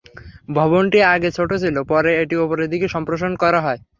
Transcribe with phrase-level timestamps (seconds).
[0.49, 3.79] ভবনটি আগে ছোট ছিল, পরে এটি ওপরের দিকে সম্প্রসারণ করা হয়।